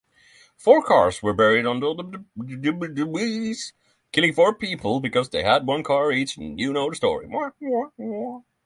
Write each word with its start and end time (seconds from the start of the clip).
Four 0.57 0.81
cars 0.81 1.21
were 1.21 1.35
buried 1.35 1.67
under 1.67 1.93
the 1.93 2.25
debris, 2.91 3.55
killing 4.11 4.33
four 4.33 4.55
people. 4.55 4.99